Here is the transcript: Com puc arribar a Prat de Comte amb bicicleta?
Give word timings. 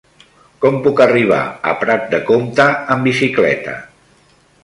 Com 0.63 0.77
puc 0.87 1.01
arribar 1.05 1.41
a 1.73 1.75
Prat 1.83 2.09
de 2.15 2.21
Comte 2.31 2.67
amb 2.95 3.09
bicicleta? 3.11 3.77